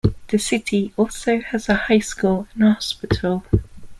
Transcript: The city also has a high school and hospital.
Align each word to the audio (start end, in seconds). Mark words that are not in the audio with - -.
The 0.29 0.39
city 0.39 0.91
also 0.97 1.41
has 1.41 1.69
a 1.69 1.75
high 1.75 1.99
school 1.99 2.47
and 2.55 2.63
hospital. 2.73 3.45